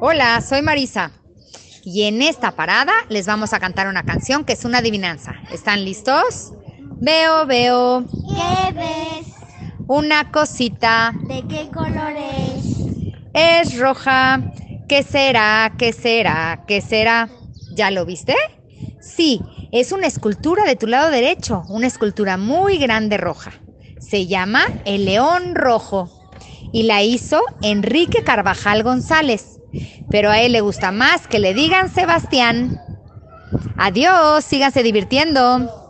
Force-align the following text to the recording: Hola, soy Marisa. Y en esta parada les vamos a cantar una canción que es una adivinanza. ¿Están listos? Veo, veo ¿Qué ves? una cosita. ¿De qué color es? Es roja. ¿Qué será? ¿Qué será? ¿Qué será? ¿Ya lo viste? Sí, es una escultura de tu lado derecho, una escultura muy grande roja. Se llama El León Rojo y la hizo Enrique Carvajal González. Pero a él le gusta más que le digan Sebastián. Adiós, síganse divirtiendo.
Hola, 0.00 0.40
soy 0.40 0.62
Marisa. 0.62 1.10
Y 1.84 2.02
en 2.04 2.22
esta 2.22 2.52
parada 2.56 2.92
les 3.08 3.26
vamos 3.26 3.52
a 3.52 3.60
cantar 3.60 3.88
una 3.88 4.04
canción 4.04 4.44
que 4.44 4.54
es 4.54 4.64
una 4.64 4.78
adivinanza. 4.78 5.34
¿Están 5.52 5.84
listos? 5.84 6.52
Veo, 7.00 7.46
veo 7.46 8.04
¿Qué 8.06 8.72
ves? 8.72 9.34
una 9.86 10.30
cosita. 10.30 11.12
¿De 11.28 11.44
qué 11.46 11.68
color 11.70 12.14
es? 12.16 12.64
Es 13.34 13.78
roja. 13.78 14.40
¿Qué 14.88 15.02
será? 15.02 15.74
¿Qué 15.78 15.92
será? 15.92 16.64
¿Qué 16.66 16.80
será? 16.80 17.28
¿Ya 17.72 17.90
lo 17.90 18.04
viste? 18.06 18.34
Sí, 19.00 19.40
es 19.72 19.92
una 19.92 20.06
escultura 20.06 20.64
de 20.64 20.76
tu 20.76 20.86
lado 20.86 21.10
derecho, 21.10 21.62
una 21.68 21.86
escultura 21.86 22.36
muy 22.36 22.78
grande 22.78 23.16
roja. 23.18 23.52
Se 24.00 24.26
llama 24.26 24.62
El 24.84 25.04
León 25.06 25.54
Rojo 25.54 26.10
y 26.72 26.84
la 26.84 27.02
hizo 27.02 27.40
Enrique 27.62 28.22
Carvajal 28.24 28.82
González. 28.82 29.60
Pero 30.10 30.30
a 30.30 30.40
él 30.40 30.52
le 30.52 30.60
gusta 30.60 30.92
más 30.92 31.26
que 31.26 31.38
le 31.38 31.54
digan 31.54 31.88
Sebastián. 31.88 32.80
Adiós, 33.76 34.44
síganse 34.44 34.82
divirtiendo. 34.82 35.83